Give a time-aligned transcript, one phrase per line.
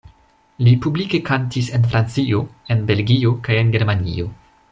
[0.67, 2.41] Li publike kantis en Francio,
[2.77, 4.33] en Belgio kaj en Germanio.